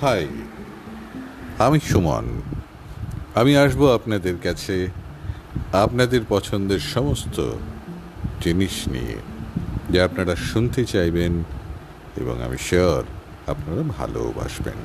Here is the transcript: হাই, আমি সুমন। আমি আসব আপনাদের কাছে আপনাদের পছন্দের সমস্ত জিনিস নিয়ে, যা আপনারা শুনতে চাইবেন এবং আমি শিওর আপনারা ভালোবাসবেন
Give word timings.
হাই, 0.00 0.24
আমি 1.66 1.78
সুমন। 1.90 2.26
আমি 3.40 3.52
আসব 3.64 3.80
আপনাদের 3.98 4.36
কাছে 4.46 4.76
আপনাদের 5.84 6.22
পছন্দের 6.28 6.82
সমস্ত 6.94 7.36
জিনিস 8.44 8.76
নিয়ে, 8.94 9.16
যা 9.92 10.00
আপনারা 10.08 10.34
শুনতে 10.50 10.82
চাইবেন 10.92 11.32
এবং 12.20 12.34
আমি 12.46 12.58
শিওর 12.68 13.02
আপনারা 13.52 13.82
ভালোবাসবেন 13.98 14.78